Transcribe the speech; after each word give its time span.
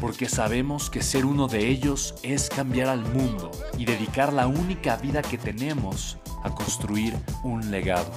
porque 0.00 0.28
sabemos 0.28 0.90
que 0.90 1.02
ser 1.02 1.24
uno 1.24 1.48
de 1.48 1.68
ellos 1.68 2.14
es 2.22 2.48
cambiar 2.48 2.88
al 2.88 3.00
mundo 3.00 3.50
y 3.78 3.84
dedicar 3.84 4.32
la 4.32 4.46
única 4.46 4.96
vida 4.96 5.22
que 5.22 5.38
tenemos 5.38 6.18
a 6.42 6.54
construir 6.54 7.14
un 7.42 7.70
legado. 7.70 8.10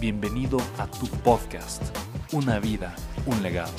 Bienvenido 0.00 0.58
a 0.78 0.86
tu 0.86 1.06
podcast, 1.06 1.82
Una 2.32 2.58
vida, 2.58 2.94
un 3.26 3.42
legado. 3.42 3.72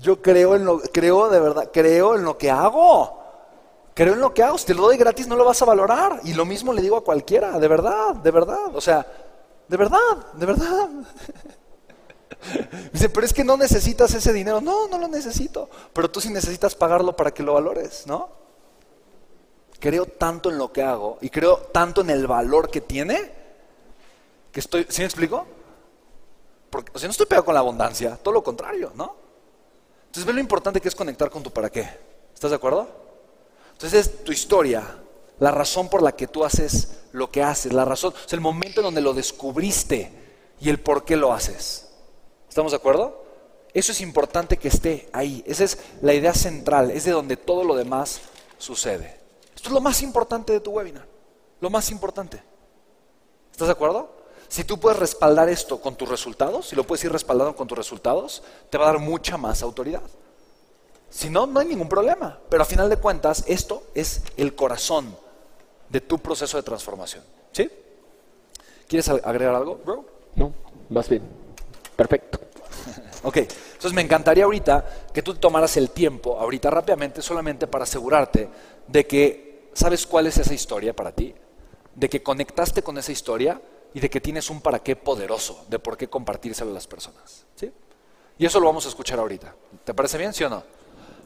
Yo 0.00 0.20
creo 0.22 0.56
en 0.56 0.64
lo, 0.64 0.80
creo 0.80 1.28
de 1.28 1.40
verdad, 1.40 1.70
creo 1.72 2.14
en 2.14 2.24
lo 2.24 2.38
que 2.38 2.50
hago. 2.50 3.22
Creo 3.94 4.14
en 4.14 4.20
lo 4.20 4.34
que 4.34 4.42
hago. 4.42 4.58
Si 4.58 4.66
te 4.66 4.74
lo 4.74 4.82
doy 4.82 4.96
gratis, 4.96 5.28
no 5.28 5.36
lo 5.36 5.44
vas 5.44 5.62
a 5.62 5.64
valorar. 5.64 6.20
Y 6.24 6.34
lo 6.34 6.44
mismo 6.44 6.72
le 6.72 6.82
digo 6.82 6.96
a 6.96 7.04
cualquiera, 7.04 7.58
de 7.58 7.68
verdad, 7.68 8.14
de 8.16 8.30
verdad. 8.30 8.74
O 8.74 8.80
sea, 8.80 9.06
de 9.68 9.76
verdad, 9.76 10.32
de 10.34 10.46
verdad. 10.46 10.90
Dice, 12.92 13.08
pero 13.08 13.26
es 13.26 13.32
que 13.32 13.44
no 13.44 13.56
necesitas 13.56 14.12
ese 14.14 14.32
dinero. 14.32 14.60
No, 14.60 14.88
no 14.88 14.98
lo 14.98 15.08
necesito. 15.08 15.68
Pero 15.92 16.10
tú 16.10 16.20
sí 16.20 16.30
necesitas 16.30 16.74
pagarlo 16.74 17.16
para 17.16 17.32
que 17.32 17.42
lo 17.42 17.54
valores, 17.54 18.06
¿no? 18.06 18.28
Creo 19.80 20.06
tanto 20.06 20.50
en 20.50 20.58
lo 20.58 20.72
que 20.72 20.82
hago 20.82 21.18
y 21.20 21.30
creo 21.30 21.58
tanto 21.58 22.00
en 22.00 22.10
el 22.10 22.26
valor 22.26 22.70
que 22.70 22.80
tiene 22.80 23.44
que 24.54 24.60
estoy, 24.60 24.86
¿sí 24.88 25.00
me 25.00 25.06
explico? 25.06 25.44
Porque, 26.70 26.92
o 26.94 26.98
sea, 26.98 27.08
no 27.08 27.10
estoy 27.10 27.26
pegado 27.26 27.44
con 27.44 27.54
la 27.54 27.60
abundancia, 27.60 28.16
todo 28.16 28.32
lo 28.32 28.44
contrario, 28.44 28.92
¿no? 28.94 29.16
Entonces 30.06 30.24
ve 30.24 30.32
lo 30.32 30.38
importante 30.38 30.80
que 30.80 30.86
es 30.86 30.94
conectar 30.94 31.28
con 31.28 31.42
tu 31.42 31.50
para 31.50 31.70
qué. 31.70 31.88
¿Estás 32.32 32.50
de 32.50 32.56
acuerdo? 32.56 32.86
Entonces 33.72 34.06
es 34.06 34.24
tu 34.24 34.30
historia, 34.30 34.84
la 35.44 35.50
razón 35.50 35.90
por 35.90 36.00
la 36.00 36.12
que 36.12 36.26
tú 36.26 36.42
haces 36.42 37.00
lo 37.12 37.30
que 37.30 37.42
haces, 37.42 37.74
la 37.74 37.84
razón, 37.84 38.14
es 38.26 38.32
el 38.32 38.40
momento 38.40 38.80
en 38.80 38.84
donde 38.84 39.02
lo 39.02 39.12
descubriste 39.12 40.10
y 40.58 40.70
el 40.70 40.80
por 40.80 41.04
qué 41.04 41.16
lo 41.16 41.34
haces. 41.34 41.90
¿Estamos 42.48 42.72
de 42.72 42.76
acuerdo? 42.76 43.22
Eso 43.74 43.92
es 43.92 44.00
importante 44.00 44.56
que 44.56 44.68
esté 44.68 45.06
ahí. 45.12 45.44
Esa 45.46 45.64
es 45.64 45.78
la 46.00 46.14
idea 46.14 46.32
central, 46.32 46.90
es 46.90 47.04
de 47.04 47.10
donde 47.10 47.36
todo 47.36 47.62
lo 47.62 47.76
demás 47.76 48.22
sucede. 48.56 49.20
Esto 49.54 49.68
es 49.68 49.74
lo 49.74 49.82
más 49.82 50.00
importante 50.00 50.50
de 50.50 50.60
tu 50.60 50.70
webinar, 50.70 51.06
lo 51.60 51.68
más 51.68 51.90
importante. 51.90 52.42
¿Estás 53.52 53.68
de 53.68 53.72
acuerdo? 53.72 54.16
Si 54.48 54.64
tú 54.64 54.80
puedes 54.80 54.98
respaldar 54.98 55.50
esto 55.50 55.78
con 55.78 55.94
tus 55.94 56.08
resultados, 56.08 56.68
si 56.68 56.74
lo 56.74 56.84
puedes 56.84 57.04
ir 57.04 57.12
respaldando 57.12 57.54
con 57.54 57.68
tus 57.68 57.76
resultados, 57.76 58.42
te 58.70 58.78
va 58.78 58.84
a 58.84 58.92
dar 58.92 58.98
mucha 58.98 59.36
más 59.36 59.62
autoridad. 59.62 60.04
Si 61.10 61.28
no, 61.28 61.46
no 61.46 61.60
hay 61.60 61.66
ningún 61.66 61.90
problema. 61.90 62.38
Pero 62.48 62.62
a 62.62 62.66
final 62.66 62.88
de 62.88 62.96
cuentas, 62.96 63.44
esto 63.46 63.82
es 63.94 64.22
el 64.38 64.54
corazón 64.54 65.22
de 65.88 66.00
tu 66.00 66.18
proceso 66.18 66.56
de 66.56 66.62
transformación. 66.62 67.22
¿Sí? 67.52 67.70
¿Quieres 68.88 69.08
agregar 69.08 69.54
algo, 69.54 69.80
bro? 69.84 70.04
No, 70.36 70.52
más 70.90 71.08
bien. 71.08 71.22
Perfecto. 71.96 72.40
ok, 73.22 73.36
entonces 73.36 73.92
me 73.92 74.02
encantaría 74.02 74.44
ahorita 74.44 75.08
que 75.12 75.22
tú 75.22 75.34
tomaras 75.34 75.76
el 75.76 75.90
tiempo, 75.90 76.38
ahorita 76.38 76.70
rápidamente, 76.70 77.22
solamente 77.22 77.66
para 77.66 77.84
asegurarte 77.84 78.48
de 78.86 79.06
que 79.06 79.70
sabes 79.72 80.06
cuál 80.06 80.26
es 80.26 80.38
esa 80.38 80.54
historia 80.54 80.94
para 80.94 81.12
ti, 81.12 81.34
de 81.94 82.08
que 82.08 82.22
conectaste 82.22 82.82
con 82.82 82.98
esa 82.98 83.12
historia 83.12 83.60
y 83.92 84.00
de 84.00 84.10
que 84.10 84.20
tienes 84.20 84.50
un 84.50 84.60
para 84.60 84.80
qué 84.80 84.96
poderoso, 84.96 85.64
de 85.68 85.78
por 85.78 85.96
qué 85.96 86.08
compartírselo 86.08 86.70
a 86.70 86.74
las 86.74 86.86
personas. 86.86 87.46
¿Sí? 87.54 87.72
Y 88.38 88.46
eso 88.46 88.58
lo 88.58 88.66
vamos 88.66 88.84
a 88.86 88.88
escuchar 88.88 89.18
ahorita. 89.18 89.54
¿Te 89.84 89.94
parece 89.94 90.18
bien, 90.18 90.32
sí 90.32 90.42
o 90.42 90.48
no? 90.48 90.64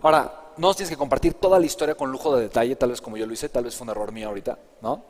Ahora, 0.03 0.49
no 0.59 0.75
tienes 0.75 0.91
que 0.91 0.97
compartir 0.97 1.35
toda 1.35 1.59
la 1.59 1.67
historia 1.67 1.95
con 1.95 2.11
lujo 2.11 2.35
de 2.37 2.43
detalle, 2.43 2.77
tal 2.77 2.91
vez 2.91 3.01
como 3.01 3.17
yo 3.17 3.27
lo 3.27 3.33
hice, 3.33 3.49
tal 3.49 3.65
vez 3.65 3.75
fue 3.75 3.85
un 3.85 3.91
error 3.91 4.13
mío 4.13 4.29
ahorita, 4.29 4.59
¿no? 4.83 5.05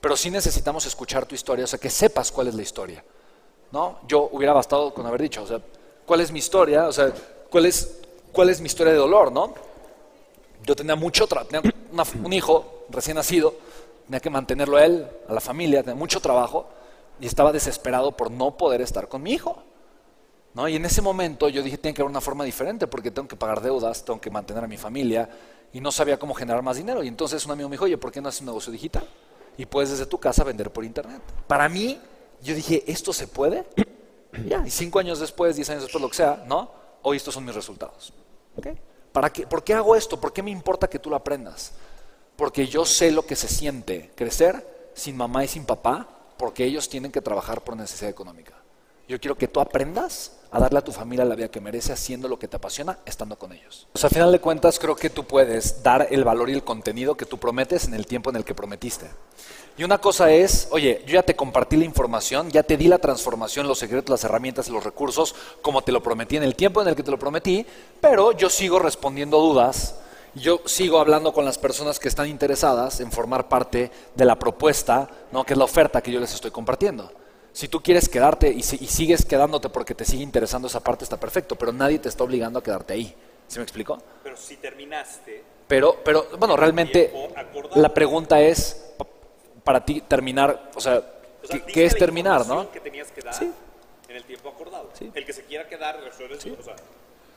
Pero 0.00 0.16
sí 0.16 0.30
necesitamos 0.30 0.86
escuchar 0.86 1.26
tu 1.26 1.34
historia, 1.34 1.64
o 1.64 1.68
sea, 1.68 1.78
que 1.78 1.90
sepas 1.90 2.30
cuál 2.30 2.48
es 2.48 2.54
la 2.54 2.62
historia, 2.62 3.02
¿no? 3.72 3.98
Yo 4.06 4.28
hubiera 4.32 4.52
bastado 4.52 4.92
con 4.94 5.06
haber 5.06 5.22
dicho, 5.22 5.42
o 5.42 5.46
sea, 5.46 5.60
¿cuál 6.06 6.20
es 6.20 6.30
mi 6.30 6.38
historia? 6.38 6.86
O 6.86 6.92
sea, 6.92 7.12
¿cuál 7.50 7.66
es, 7.66 8.00
cuál 8.32 8.50
es 8.50 8.60
mi 8.60 8.66
historia 8.66 8.92
de 8.92 8.98
dolor, 8.98 9.32
no? 9.32 9.54
Yo 10.64 10.76
tenía 10.76 10.96
mucho, 10.96 11.26
tenía 11.26 11.72
un 12.22 12.32
hijo 12.32 12.84
recién 12.90 13.16
nacido, 13.16 13.54
tenía 14.04 14.20
que 14.20 14.30
mantenerlo 14.30 14.76
a 14.76 14.84
él, 14.84 15.06
a 15.28 15.32
la 15.32 15.40
familia, 15.40 15.82
tenía 15.82 15.94
mucho 15.94 16.20
trabajo 16.20 16.66
y 17.18 17.26
estaba 17.26 17.52
desesperado 17.52 18.12
por 18.12 18.30
no 18.30 18.56
poder 18.56 18.82
estar 18.82 19.08
con 19.08 19.22
mi 19.22 19.32
hijo. 19.32 19.62
¿No? 20.54 20.68
Y 20.68 20.76
en 20.76 20.84
ese 20.84 21.00
momento 21.00 21.48
yo 21.48 21.62
dije, 21.62 21.78
tiene 21.78 21.94
que 21.94 22.02
haber 22.02 22.10
una 22.10 22.20
forma 22.20 22.44
diferente 22.44 22.86
porque 22.86 23.10
tengo 23.10 23.28
que 23.28 23.36
pagar 23.36 23.60
deudas, 23.60 24.04
tengo 24.04 24.20
que 24.20 24.30
mantener 24.30 24.64
a 24.64 24.66
mi 24.66 24.76
familia 24.76 25.28
y 25.72 25.80
no 25.80 25.92
sabía 25.92 26.18
cómo 26.18 26.34
generar 26.34 26.62
más 26.62 26.76
dinero. 26.76 27.02
Y 27.02 27.08
entonces 27.08 27.44
un 27.46 27.52
amigo 27.52 27.68
me 27.68 27.74
dijo, 27.74 27.84
oye, 27.84 27.98
¿por 27.98 28.10
qué 28.10 28.20
no 28.20 28.28
haces 28.28 28.40
un 28.40 28.46
negocio 28.46 28.72
digital? 28.72 29.06
Y 29.56 29.66
puedes 29.66 29.90
desde 29.90 30.06
tu 30.06 30.18
casa 30.18 30.42
vender 30.42 30.72
por 30.72 30.84
internet. 30.84 31.22
Para 31.46 31.68
mí, 31.68 32.00
yo 32.42 32.54
dije, 32.54 32.82
¿esto 32.86 33.12
se 33.12 33.28
puede? 33.28 33.64
y 34.66 34.70
cinco 34.70 34.98
años 34.98 35.20
después, 35.20 35.56
diez 35.56 35.70
años 35.70 35.82
después, 35.82 36.02
lo 36.02 36.08
que 36.08 36.16
sea, 36.16 36.44
¿no? 36.46 36.70
Hoy 37.02 37.16
estos 37.16 37.34
son 37.34 37.44
mis 37.44 37.54
resultados. 37.54 38.12
¿Para 39.12 39.30
qué? 39.30 39.46
¿Por 39.46 39.64
qué 39.64 39.74
hago 39.74 39.96
esto? 39.96 40.20
¿Por 40.20 40.32
qué 40.32 40.42
me 40.42 40.50
importa 40.50 40.88
que 40.88 40.98
tú 40.98 41.10
lo 41.10 41.16
aprendas? 41.16 41.72
Porque 42.36 42.66
yo 42.66 42.84
sé 42.84 43.10
lo 43.10 43.26
que 43.26 43.36
se 43.36 43.48
siente 43.48 44.12
crecer 44.14 44.90
sin 44.94 45.16
mamá 45.16 45.44
y 45.44 45.48
sin 45.48 45.64
papá, 45.64 46.08
porque 46.36 46.64
ellos 46.64 46.88
tienen 46.88 47.12
que 47.12 47.20
trabajar 47.20 47.62
por 47.62 47.76
necesidad 47.76 48.10
económica. 48.10 48.54
Yo 49.10 49.18
quiero 49.18 49.36
que 49.36 49.48
tú 49.48 49.58
aprendas 49.58 50.36
a 50.52 50.60
darle 50.60 50.78
a 50.78 50.82
tu 50.82 50.92
familia 50.92 51.24
la 51.24 51.34
vida 51.34 51.48
que 51.48 51.60
merece 51.60 51.92
haciendo 51.92 52.28
lo 52.28 52.38
que 52.38 52.46
te 52.46 52.58
apasiona, 52.58 53.00
estando 53.04 53.36
con 53.36 53.52
ellos. 53.52 53.88
O 53.92 53.98
sea, 53.98 54.06
a 54.06 54.10
final 54.10 54.30
de 54.30 54.38
cuentas, 54.38 54.78
creo 54.78 54.94
que 54.94 55.10
tú 55.10 55.24
puedes 55.24 55.82
dar 55.82 56.06
el 56.12 56.22
valor 56.22 56.48
y 56.48 56.52
el 56.52 56.62
contenido 56.62 57.16
que 57.16 57.26
tú 57.26 57.36
prometes 57.36 57.86
en 57.86 57.94
el 57.94 58.06
tiempo 58.06 58.30
en 58.30 58.36
el 58.36 58.44
que 58.44 58.54
prometiste. 58.54 59.10
Y 59.76 59.82
una 59.82 59.98
cosa 59.98 60.30
es, 60.30 60.68
oye, 60.70 61.02
yo 61.08 61.14
ya 61.14 61.24
te 61.24 61.34
compartí 61.34 61.76
la 61.76 61.86
información, 61.86 62.52
ya 62.52 62.62
te 62.62 62.76
di 62.76 62.86
la 62.86 62.98
transformación, 62.98 63.66
los 63.66 63.80
secretos, 63.80 64.10
las 64.10 64.22
herramientas 64.22 64.68
los 64.68 64.84
recursos, 64.84 65.34
como 65.60 65.82
te 65.82 65.90
lo 65.90 66.04
prometí 66.04 66.36
en 66.36 66.44
el 66.44 66.54
tiempo 66.54 66.80
en 66.80 66.86
el 66.86 66.94
que 66.94 67.02
te 67.02 67.10
lo 67.10 67.18
prometí, 67.18 67.66
pero 68.00 68.30
yo 68.30 68.48
sigo 68.48 68.78
respondiendo 68.78 69.40
dudas, 69.40 69.96
yo 70.36 70.60
sigo 70.66 71.00
hablando 71.00 71.32
con 71.32 71.44
las 71.44 71.58
personas 71.58 71.98
que 71.98 72.06
están 72.06 72.28
interesadas 72.28 73.00
en 73.00 73.10
formar 73.10 73.48
parte 73.48 73.90
de 74.14 74.24
la 74.24 74.38
propuesta, 74.38 75.10
¿no? 75.32 75.42
que 75.42 75.54
es 75.54 75.58
la 75.58 75.64
oferta 75.64 76.00
que 76.00 76.12
yo 76.12 76.20
les 76.20 76.32
estoy 76.32 76.52
compartiendo. 76.52 77.10
Si 77.52 77.68
tú 77.68 77.82
quieres 77.82 78.08
quedarte 78.08 78.48
y, 78.48 78.62
sigues 78.62 79.24
quedándote 79.24 79.68
porque 79.68 79.94
te 79.94 80.04
sigue 80.04 80.22
interesando 80.22 80.68
esa 80.68 80.80
parte, 80.80 81.04
está 81.04 81.18
perfecto, 81.18 81.56
pero 81.56 81.72
nadie 81.72 81.98
te 81.98 82.08
está 82.08 82.24
obligando 82.24 82.58
a 82.58 82.62
quedarte 82.62 82.92
ahí. 82.92 83.14
¿Sí 83.48 83.58
me 83.58 83.64
explico? 83.64 83.98
Pero 84.22 84.36
si 84.36 84.56
terminaste. 84.56 85.42
Pero, 85.66 85.96
pero 86.04 86.26
bueno, 86.38 86.56
realmente 86.56 87.12
la 87.74 87.92
pregunta 87.92 88.40
es, 88.40 88.92
para 89.64 89.84
ti 89.84 90.00
terminar, 90.02 90.70
o 90.74 90.80
sea, 90.80 91.02
¿qué, 91.72 91.84
es 91.84 91.96
terminar, 91.96 92.46
no? 92.46 92.70
que 92.70 92.80
tenías 92.80 93.10
que 93.10 93.20
dar 93.20 93.34
en 93.42 94.16
el 94.16 94.24
tiempo 94.24 94.48
acordado. 94.48 94.90
El 95.14 95.24
que 95.24 95.32
se 95.32 95.44
quiera 95.44 95.68
quedar 95.68 96.00
resuelve 96.00 96.40
sí. 96.40 96.56
o 96.58 96.62
sea, 96.62 96.76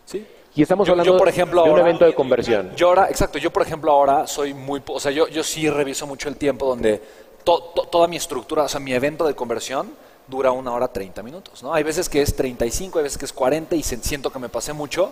Sí. 0.06 0.26
Y 0.56 0.62
estamos 0.62 0.88
hablando 0.90 1.18
por 1.18 1.30
ejemplo, 1.30 1.64
de 1.64 1.72
un 1.72 1.80
evento 1.80 2.06
de 2.06 2.14
conversión. 2.14 2.76
Yo 2.76 2.90
ahora, 2.90 3.10
exacto, 3.10 3.40
yo 3.40 3.52
por 3.52 3.64
ejemplo 3.64 3.92
ahora 3.92 4.28
soy 4.28 4.54
muy, 4.54 4.82
o 4.86 5.00
sea, 5.00 5.12
yo, 5.12 5.28
yo 5.28 5.44
sí 5.44 5.70
reviso 5.70 6.06
mucho 6.06 6.30
el 6.30 6.38
tiempo 6.38 6.68
donde 6.68 7.02
toda 7.44 8.08
mi 8.08 8.18
estructura, 8.18 8.64
o 8.64 8.68
sea, 8.68 8.80
mi 8.80 8.94
evento 8.94 9.26
de 9.26 9.36
conversión 9.36 9.92
dura 10.28 10.52
una 10.52 10.74
hora 10.74 10.88
30 10.88 11.22
minutos, 11.24 11.64
¿no? 11.64 11.74
Hay 11.74 11.84
veces 11.84 12.10
que 12.10 12.22
es 12.22 12.36
35, 12.36 13.00
hay 13.00 13.04
veces 13.04 13.18
que 13.18 13.26
es 13.26 13.34
40 13.34 13.76
y 13.76 13.84
siento 13.84 14.32
que 14.32 14.40
me 14.40 14.50
pasé 14.50 14.74
mucho, 14.74 15.12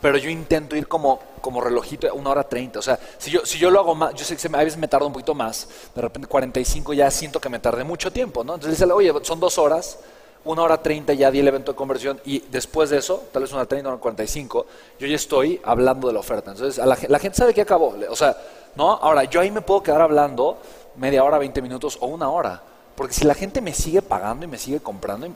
pero 0.00 0.18
yo 0.18 0.28
intento 0.28 0.76
ir 0.76 0.88
como, 0.88 1.20
como 1.40 1.60
relojito 1.60 2.12
una 2.14 2.30
hora 2.30 2.44
30. 2.44 2.78
O 2.78 2.82
sea, 2.82 2.98
si 3.18 3.30
yo, 3.30 3.46
si 3.46 3.58
yo 3.58 3.70
lo 3.70 3.80
hago 3.80 3.94
más, 3.94 4.14
yo 4.14 4.24
sé 4.24 4.36
que 4.36 4.48
a 4.54 4.64
veces 4.64 4.76
me 4.76 4.88
tardo 4.88 5.06
un 5.06 5.12
poquito 5.12 5.34
más, 5.34 5.68
de 5.94 6.02
repente 6.02 6.28
45 6.28 6.92
ya 6.92 7.10
siento 7.10 7.40
que 7.40 7.48
me 7.48 7.60
tardé 7.60 7.84
mucho 7.84 8.12
tiempo, 8.12 8.44
¿no? 8.44 8.54
Entonces 8.54 8.78
dice, 8.78 8.92
oye, 8.92 9.12
son 9.22 9.38
dos 9.38 9.58
horas, 9.58 9.98
una 10.44 10.62
hora 10.62 10.82
treinta 10.82 11.12
ya 11.12 11.30
di 11.30 11.38
el 11.38 11.46
evento 11.46 11.72
de 11.72 11.76
conversión 11.76 12.20
y 12.24 12.40
después 12.40 12.90
de 12.90 12.98
eso, 12.98 13.24
tal 13.32 13.42
vez 13.42 13.52
una 13.52 13.64
treinta, 13.66 13.90
una 13.90 13.98
cuarenta 13.98 14.24
y 14.24 14.28
cinco, 14.28 14.66
yo 14.98 15.06
ya 15.06 15.14
estoy 15.14 15.60
hablando 15.64 16.08
de 16.08 16.14
la 16.14 16.20
oferta. 16.20 16.50
Entonces, 16.50 16.84
la, 16.84 17.18
gente 17.20 17.38
sabe 17.38 17.54
que 17.54 17.60
acabó. 17.60 17.94
O 18.10 18.16
sea, 18.16 18.36
¿no? 18.74 18.90
Ahora, 18.90 19.24
yo 19.24 19.40
ahí 19.40 19.52
me 19.52 19.60
puedo 19.60 19.84
quedar 19.84 20.00
hablando 20.00 20.58
media 20.96 21.22
hora, 21.22 21.38
veinte 21.38 21.62
minutos 21.62 21.96
o 22.00 22.06
una 22.06 22.28
hora. 22.28 22.60
Porque 22.94 23.14
si 23.14 23.24
la 23.24 23.34
gente 23.34 23.60
me 23.60 23.72
sigue 23.72 24.02
pagando 24.02 24.44
y 24.44 24.48
me 24.48 24.58
sigue 24.58 24.80
comprando, 24.80 25.26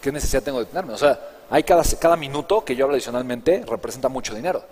¿qué 0.00 0.12
necesidad 0.12 0.42
tengo 0.42 0.58
de 0.58 0.66
tenerme? 0.66 0.94
O 0.94 0.98
sea, 0.98 1.20
hay 1.50 1.62
cada, 1.62 1.82
cada 1.98 2.16
minuto 2.16 2.64
que 2.64 2.74
yo 2.74 2.84
hablo 2.84 2.94
adicionalmente 2.94 3.64
representa 3.66 4.08
mucho 4.08 4.34
dinero. 4.34 4.62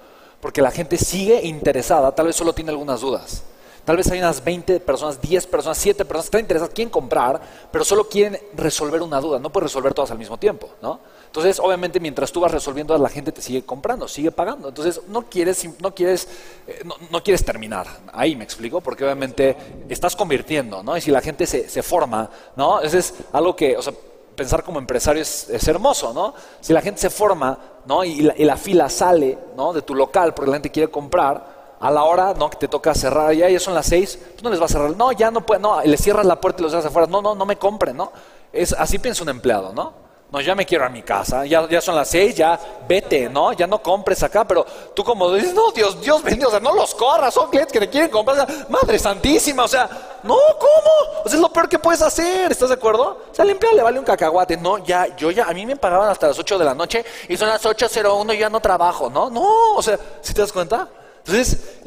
Porque 0.40 0.62
la 0.62 0.70
gente 0.70 0.98
sigue 0.98 1.42
interesada, 1.46 2.14
tal 2.14 2.26
vez 2.26 2.36
solo 2.36 2.52
tiene 2.52 2.70
algunas 2.70 3.00
dudas. 3.00 3.44
Tal 3.84 3.96
vez 3.96 4.10
hay 4.12 4.20
unas 4.20 4.44
20 4.44 4.78
personas, 4.80 5.20
10 5.20 5.46
personas, 5.48 5.78
7 5.78 6.04
personas 6.04 6.24
que 6.24 6.28
están 6.28 6.40
interesadas, 6.40 6.72
quieren 6.72 6.90
comprar, 6.90 7.40
pero 7.70 7.84
solo 7.84 8.08
quieren 8.08 8.38
resolver 8.54 9.02
una 9.02 9.20
duda. 9.20 9.40
No 9.40 9.50
puedes 9.50 9.70
resolver 9.70 9.92
todas 9.92 10.12
al 10.12 10.18
mismo 10.18 10.38
tiempo, 10.38 10.70
¿no? 10.80 11.00
Entonces, 11.26 11.58
obviamente, 11.58 11.98
mientras 11.98 12.30
tú 12.30 12.40
vas 12.40 12.52
resolviendo, 12.52 12.96
la 12.96 13.08
gente 13.08 13.32
te 13.32 13.42
sigue 13.42 13.64
comprando, 13.64 14.06
sigue 14.06 14.30
pagando. 14.30 14.68
Entonces, 14.68 15.00
no 15.08 15.22
quieres, 15.22 15.66
no 15.80 15.94
quieres, 15.94 16.28
eh, 16.66 16.84
no, 17.10 17.22
quieres 17.24 17.44
terminar. 17.44 17.86
Ahí 18.12 18.36
me 18.36 18.44
explico, 18.44 18.80
porque 18.80 19.02
obviamente 19.02 19.56
estás 19.88 20.14
convirtiendo, 20.14 20.82
¿no? 20.82 20.96
Y 20.96 21.00
si 21.00 21.10
la 21.10 21.20
gente 21.20 21.46
se, 21.46 21.68
se 21.68 21.82
forma, 21.82 22.30
¿no? 22.54 22.80
Eso 22.80 22.98
es 22.98 23.14
algo 23.32 23.56
que, 23.56 23.76
o 23.76 23.82
sea, 23.82 23.94
pensar 24.36 24.62
como 24.62 24.78
empresario 24.78 25.22
es, 25.22 25.68
hermoso, 25.68 26.12
¿no? 26.12 26.34
Si 26.60 26.72
la 26.72 26.82
gente 26.82 27.00
se 27.00 27.10
forma, 27.10 27.58
¿no? 27.86 28.04
Y 28.04 28.22
la, 28.22 28.34
y 28.36 28.44
la 28.44 28.56
fila 28.56 28.88
sale, 28.88 29.38
¿no? 29.56 29.72
De 29.72 29.82
tu 29.82 29.94
local 29.94 30.34
porque 30.34 30.50
la 30.50 30.56
gente 30.56 30.70
quiere 30.70 30.90
comprar, 30.90 31.61
a 31.82 31.90
la 31.90 32.04
hora 32.04 32.32
¿no? 32.34 32.48
que 32.48 32.56
te 32.56 32.68
toca 32.68 32.94
cerrar, 32.94 33.32
ya, 33.32 33.48
ya 33.48 33.58
son 33.58 33.74
las 33.74 33.86
seis, 33.86 34.16
tú 34.36 34.44
no 34.44 34.50
les 34.50 34.60
vas 34.60 34.70
a 34.70 34.74
cerrar, 34.74 34.96
no, 34.96 35.10
ya 35.10 35.32
no 35.32 35.44
puede, 35.44 35.60
no, 35.60 35.82
le 35.82 35.96
cierras 35.96 36.24
la 36.24 36.40
puerta 36.40 36.60
y 36.60 36.62
los 36.62 36.72
dejas 36.72 36.86
afuera, 36.86 37.08
no, 37.08 37.20
no, 37.20 37.34
no 37.34 37.44
me 37.44 37.56
compren, 37.56 37.96
¿no? 37.96 38.12
Es, 38.52 38.72
así 38.72 39.00
piensa 39.00 39.24
un 39.24 39.30
empleado, 39.30 39.72
¿no? 39.72 39.92
No, 40.30 40.40
ya 40.40 40.54
me 40.54 40.64
quiero 40.64 40.84
a 40.84 40.88
mi 40.88 41.02
casa, 41.02 41.44
ya, 41.44 41.68
ya 41.68 41.80
son 41.80 41.96
las 41.96 42.08
seis, 42.08 42.36
ya 42.36 42.58
vete, 42.88 43.28
¿no? 43.28 43.52
Ya 43.52 43.66
no 43.66 43.82
compres 43.82 44.22
acá, 44.22 44.46
pero 44.46 44.64
tú 44.94 45.02
como 45.02 45.32
dices, 45.32 45.52
no, 45.54 45.72
Dios, 45.72 46.00
Dios 46.00 46.22
bendito, 46.22 46.46
o 46.46 46.50
sea, 46.52 46.60
no 46.60 46.72
los 46.72 46.94
corras, 46.94 47.34
son 47.34 47.50
clientes 47.50 47.72
que 47.72 47.80
te 47.80 47.90
quieren 47.90 48.10
comprar, 48.10 48.46
madre 48.68 48.96
santísima, 49.00 49.64
o 49.64 49.68
sea, 49.68 49.90
no, 50.22 50.36
¿cómo? 50.60 51.20
O 51.24 51.28
sea, 51.28 51.34
es 51.34 51.40
lo 51.40 51.52
peor 51.52 51.68
que 51.68 51.80
puedes 51.80 52.00
hacer, 52.00 52.52
¿estás 52.52 52.68
de 52.68 52.76
acuerdo? 52.76 53.24
O 53.28 53.34
sea, 53.34 53.44
empleado 53.44 53.76
le 53.76 53.82
vale 53.82 53.98
un 53.98 54.04
cacahuate, 54.04 54.56
no, 54.56 54.78
ya, 54.78 55.16
yo 55.16 55.32
ya, 55.32 55.46
a 55.46 55.52
mí 55.52 55.66
me 55.66 55.74
pagaban 55.74 56.08
hasta 56.08 56.28
las 56.28 56.38
8 56.38 56.58
de 56.58 56.64
la 56.64 56.74
noche 56.76 57.04
y 57.28 57.36
son 57.36 57.48
las 57.48 57.64
8.01 57.64 58.36
y 58.36 58.38
ya 58.38 58.48
no 58.48 58.60
trabajo, 58.60 59.10
¿no? 59.10 59.28
No, 59.28 59.74
o 59.74 59.82
sea, 59.82 59.98
¿sí 60.20 60.32
te 60.32 60.42
das 60.42 60.52
cuenta? 60.52 60.88
Entonces, 61.24 61.80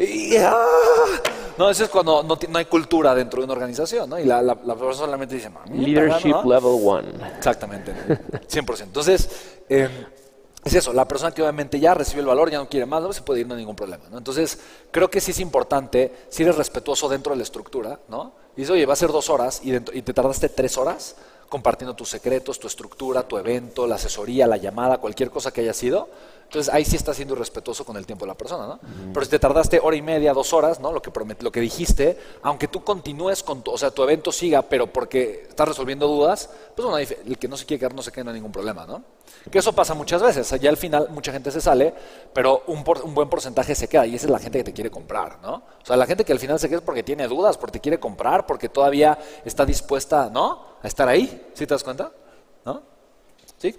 no, 1.57 1.69
eso 1.69 1.83
es 1.83 1.89
cuando 1.89 2.23
no, 2.23 2.37
no, 2.49 2.57
hay 2.57 2.65
cultura 2.65 3.13
dentro 3.13 3.41
de 3.41 3.45
una 3.45 3.53
organización, 3.53 4.09
¿no? 4.09 4.17
Y 4.19 4.23
la, 4.23 4.41
la, 4.41 4.55
persona 4.55 4.93
solamente 4.93 5.35
dice, 5.35 5.51
Leadership 5.71 6.35
level 6.45 6.79
one. 6.83 7.07
Exactamente, 7.37 7.93
100%. 8.49 8.83
Entonces, 8.83 9.29
em, 9.67 9.91
es 10.63 10.73
eso, 10.73 10.93
la 10.93 11.07
persona 11.07 11.31
que 11.31 11.41
obviamente 11.41 11.79
ya 11.79 11.93
recibe 11.93 12.21
el 12.21 12.27
valor, 12.27 12.49
ya 12.49 12.59
no 12.59 12.69
quiere 12.69 12.85
más, 12.85 13.03
no 13.03 13.11
se 13.11 13.21
puede 13.21 13.41
ir, 13.41 13.47
no 13.47 13.55
hay 13.55 13.59
ningún 13.59 13.75
problema, 13.75 14.05
¿no? 14.09 14.17
Entonces, 14.17 14.57
creo 14.89 15.09
que 15.09 15.19
sí 15.19 15.31
es 15.31 15.39
importante, 15.39 16.27
si 16.29 16.43
eres 16.43 16.55
respetuoso 16.55 17.09
dentro 17.09 17.33
de 17.33 17.37
la 17.37 17.43
estructura, 17.43 17.99
¿no? 18.07 18.33
Y 18.55 18.61
dices, 18.61 18.71
oye, 18.71 18.85
va 18.85 18.93
a 18.93 18.97
ser 18.97 19.11
dos 19.11 19.29
horas 19.29 19.59
y, 19.63 19.75
y 19.75 20.01
te 20.01 20.13
tardaste 20.13 20.47
tres 20.47 20.77
horas 20.77 21.17
compartiendo 21.49 21.95
tus 21.95 22.09
secretos, 22.09 22.59
tu 22.59 22.67
estructura, 22.67 23.27
tu 23.27 23.37
evento, 23.37 23.87
la 23.87 23.95
asesoría, 23.95 24.47
la 24.47 24.57
llamada, 24.57 24.97
cualquier 24.97 25.29
cosa 25.29 25.51
que 25.51 25.61
haya 25.61 25.73
sido, 25.73 26.09
entonces 26.43 26.73
ahí 26.73 26.85
sí 26.85 26.95
estás 26.95 27.15
siendo 27.15 27.33
irrespetuoso 27.33 27.85
con 27.85 27.97
el 27.97 28.05
tiempo 28.05 28.25
de 28.25 28.29
la 28.29 28.35
persona, 28.35 28.67
¿no? 28.67 28.79
Pero 29.13 29.25
si 29.25 29.31
te 29.31 29.39
tardaste 29.39 29.79
hora 29.81 29.95
y 29.95 30.01
media, 30.01 30.33
dos 30.33 30.53
horas, 30.53 30.79
¿no? 30.79 30.91
Lo 30.91 31.01
que 31.01 31.11
lo 31.39 31.51
que 31.51 31.59
dijiste, 31.59 32.17
aunque 32.43 32.67
tú 32.67 32.83
continúes 32.83 33.43
con 33.43 33.61
tu, 33.61 33.71
o 33.71 33.77
sea, 33.77 33.91
tu 33.91 34.03
evento 34.03 34.31
siga, 34.31 34.61
pero 34.61 34.87
porque 34.87 35.45
estás 35.49 35.67
resolviendo 35.67 36.07
dudas, 36.07 36.49
pues 36.75 36.87
bueno, 36.87 36.97
el 36.97 37.37
que 37.37 37.47
no 37.47 37.57
se 37.57 37.65
quiere 37.65 37.79
quedar 37.79 37.93
no 37.93 38.01
se 38.01 38.11
queda, 38.11 38.25
no 38.25 38.29
hay 38.31 38.35
ningún 38.35 38.51
problema, 38.51 38.85
¿no? 38.85 39.03
Que 39.51 39.59
eso 39.59 39.73
pasa 39.73 39.93
muchas 39.93 40.21
veces, 40.21 40.49
ya 40.59 40.69
al 40.69 40.77
final 40.77 41.07
mucha 41.11 41.31
gente 41.31 41.51
se 41.51 41.61
sale, 41.61 41.93
pero 42.33 42.63
un, 42.67 42.83
un 43.03 43.13
buen 43.13 43.29
porcentaje 43.29 43.75
se 43.75 43.87
queda 43.87 44.05
y 44.07 44.15
esa 44.15 44.25
es 44.25 44.31
la 44.31 44.39
gente 44.39 44.57
que 44.59 44.63
te 44.63 44.73
quiere 44.73 44.89
comprar, 44.89 45.39
¿no? 45.41 45.63
O 45.81 45.85
sea, 45.85 45.95
la 45.95 46.07
gente 46.07 46.25
que 46.25 46.33
al 46.33 46.39
final 46.39 46.59
se 46.59 46.67
queda 46.67 46.79
es 46.79 46.83
porque 46.83 47.03
tiene 47.03 47.27
dudas, 47.27 47.57
porque 47.57 47.73
te 47.73 47.79
quiere 47.79 47.99
comprar, 47.99 48.45
porque 48.47 48.69
todavía 48.69 49.17
está 49.43 49.65
dispuesta, 49.65 50.29
¿no? 50.31 50.77
A 50.81 50.87
estar 50.87 51.07
ahí, 51.07 51.47
¿sí 51.53 51.67
te 51.67 51.73
das 51.73 51.83
cuenta? 51.83 52.11
¿No? 52.65 52.81
¿Sí? 53.57 53.75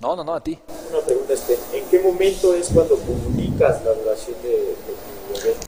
No, 0.00 0.14
no, 0.14 0.22
no, 0.22 0.34
a 0.34 0.42
ti. 0.42 0.58
Una 0.90 1.00
pregunta, 1.00 1.32
este, 1.32 1.58
¿en 1.72 1.84
qué 1.88 2.00
momento 2.00 2.54
es 2.54 2.68
cuando 2.68 2.96
comunicas 2.96 3.82
la 3.82 3.92
duración 3.92 4.36
de? 4.42 4.74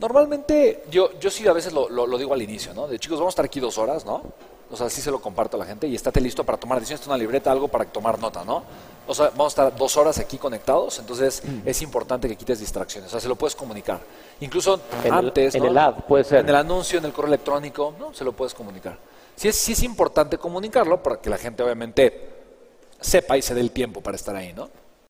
Normalmente, 0.00 0.84
yo, 0.90 1.18
yo 1.18 1.30
sí 1.30 1.46
a 1.48 1.52
veces 1.52 1.72
lo, 1.72 1.88
lo, 1.88 2.18
digo 2.18 2.34
al 2.34 2.42
inicio, 2.42 2.74
¿no? 2.74 2.86
De 2.86 2.98
chicos, 2.98 3.18
vamos 3.18 3.32
a 3.32 3.34
estar 3.34 3.44
aquí 3.46 3.58
dos 3.58 3.78
horas, 3.78 4.04
¿no? 4.04 4.22
O 4.70 4.76
sea, 4.76 4.90
sí 4.90 5.00
se 5.00 5.10
lo 5.10 5.20
comparto 5.20 5.56
a 5.56 5.60
la 5.60 5.66
gente 5.66 5.86
y 5.86 5.94
estate 5.94 6.20
listo 6.20 6.44
para 6.44 6.58
tomar 6.58 6.78
decisiones, 6.78 7.06
una 7.06 7.16
libreta, 7.16 7.50
algo 7.50 7.68
para 7.68 7.84
tomar 7.86 8.18
nota, 8.18 8.44
¿no? 8.44 8.62
O 9.06 9.14
sea, 9.14 9.30
vamos 9.30 9.46
a 9.46 9.64
estar 9.64 9.76
dos 9.78 9.96
horas 9.96 10.18
aquí 10.18 10.36
conectados, 10.36 10.98
entonces 10.98 11.42
mm. 11.42 11.66
es 11.66 11.80
importante 11.80 12.28
que 12.28 12.36
quites 12.36 12.60
distracciones, 12.60 13.08
o 13.08 13.10
sea, 13.12 13.20
se 13.20 13.28
lo 13.28 13.36
puedes 13.36 13.56
comunicar. 13.56 14.00
Incluso 14.40 14.80
antes, 15.10 15.54
En 15.54 15.64
el 15.64 15.78
ad, 15.78 16.04
puede 16.06 16.24
ser. 16.24 16.40
En 16.40 16.48
el 16.50 16.56
anuncio, 16.56 16.98
en 16.98 17.06
el 17.06 17.12
correo 17.12 17.28
electrónico, 17.28 17.94
¿no? 17.98 18.12
Se 18.12 18.24
lo 18.24 18.32
puedes 18.32 18.52
comunicar. 18.52 18.98
Sí 19.34 19.48
es, 19.48 19.56
sí 19.56 19.72
es 19.72 19.82
importante 19.82 20.36
comunicarlo 20.36 21.02
para 21.02 21.20
que 21.20 21.30
la 21.30 21.38
gente 21.38 21.62
obviamente 21.62 22.28
sepa 23.00 23.38
y 23.38 23.42
se 23.42 23.54
dé 23.54 23.60
el 23.60 23.70
tiempo 23.70 24.02
para 24.02 24.16
estar 24.16 24.36
ahí, 24.36 24.52
¿no? 24.52 24.68